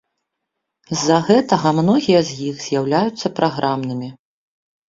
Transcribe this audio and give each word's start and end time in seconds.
З-за 0.97 1.17
гэтага 1.27 1.73
многія 1.81 2.21
з 2.31 2.39
іх 2.49 2.57
з'яўляюцца 2.69 3.27
праграмнымі. 3.41 4.09